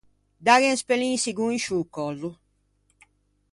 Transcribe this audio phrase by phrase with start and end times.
[0.45, 2.29] Dâghe un spellinsegon in sciô còllo.